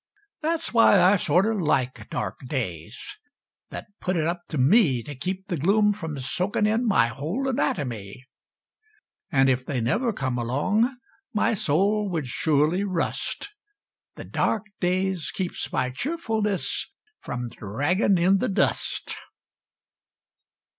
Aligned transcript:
That's 0.41 0.73
why 0.73 0.99
I 0.99 1.15
sorter 1.15 1.53
like 1.53 2.09
dark 2.09 2.39
days, 2.47 2.97
That 3.69 3.85
put 3.99 4.17
it 4.17 4.25
up 4.25 4.41
to 4.47 4.57
me 4.57 5.03
To 5.03 5.13
keep 5.13 5.47
th' 5.47 5.59
gloom 5.59 5.93
from 5.93 6.17
soakin' 6.17 6.65
in 6.65 6.87
My 6.87 7.05
whole 7.09 7.47
anatomy! 7.47 8.23
An' 9.29 9.47
if 9.47 9.63
they 9.63 9.79
never 9.79 10.11
come 10.11 10.39
along 10.39 10.97
My 11.33 11.53
soul 11.53 12.09
would 12.09 12.25
surely 12.29 12.83
rust 12.83 13.51
Th' 14.17 14.27
dark 14.27 14.65
days 14.79 15.29
keeps 15.29 15.71
my 15.71 15.91
cheerfulness 15.91 16.89
From 17.19 17.47
draggin' 17.49 18.17
In 18.17 18.39
th' 18.39 18.51
dust! 18.51 19.15